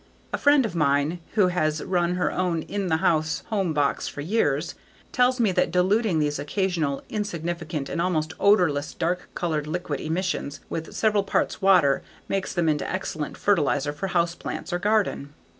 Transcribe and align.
A 0.33 0.37
friend 0.39 0.65
of 0.65 0.73
mine, 0.73 1.19
who 1.35 1.49
has 1.49 1.83
run 1.83 2.15
her 2.15 2.31
own 2.31 2.63
in 2.63 2.87
the 2.87 2.97
house 3.05 3.43
worm 3.51 3.71
box 3.71 4.07
for 4.07 4.21
years, 4.21 4.73
tells 5.11 5.39
me 5.39 5.51
that 5.51 5.69
diluting 5.69 6.17
these 6.17 6.39
occasional, 6.39 7.03
insignificant 7.07 7.87
and 7.87 8.01
almost 8.01 8.33
odorless 8.39 8.95
dark 8.95 9.29
colored 9.35 9.67
liquid 9.67 9.99
emissions 10.01 10.59
with 10.71 10.95
several 10.95 11.21
parts 11.21 11.61
water 11.61 12.01
makes 12.27 12.51
them 12.51 12.67
into 12.67 12.91
excellent 12.91 13.37
fertilizer 13.37 13.93
for 13.93 14.07
house 14.07 14.33
plants 14.33 14.73
or 14.73 14.79
garden. 14.79 15.35